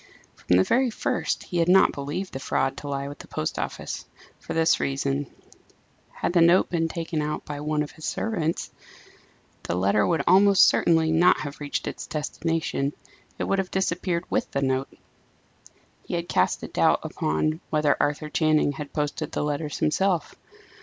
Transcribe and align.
From 0.35 0.57
the 0.57 0.63
very 0.63 0.89
first, 0.89 1.43
he 1.43 1.59
had 1.59 1.69
not 1.69 1.91
believed 1.91 2.33
the 2.33 2.39
fraud 2.39 2.75
to 2.77 2.87
lie 2.87 3.07
with 3.07 3.19
the 3.19 3.27
post 3.27 3.59
office 3.59 4.03
for 4.39 4.55
this 4.55 4.79
reason: 4.79 5.29
had 6.11 6.33
the 6.33 6.41
note 6.41 6.71
been 6.71 6.87
taken 6.87 7.21
out 7.21 7.45
by 7.45 7.59
one 7.59 7.83
of 7.83 7.91
its 7.95 8.07
servants, 8.07 8.71
the 9.61 9.75
letter 9.75 10.07
would 10.07 10.23
almost 10.25 10.67
certainly 10.67 11.11
not 11.11 11.41
have 11.41 11.59
reached 11.59 11.85
its 11.85 12.07
destination; 12.07 12.93
it 13.37 13.43
would 13.43 13.59
have 13.59 13.69
disappeared 13.69 14.25
with 14.27 14.49
the 14.49 14.63
note. 14.63 14.89
He 16.03 16.15
had 16.15 16.27
cast 16.27 16.63
a 16.63 16.67
doubt 16.67 17.01
upon 17.03 17.61
whether 17.69 17.95
Arthur 17.99 18.31
Channing 18.31 18.71
had 18.71 18.93
posted 18.93 19.31
the 19.31 19.43
letters 19.43 19.77
himself. 19.77 20.33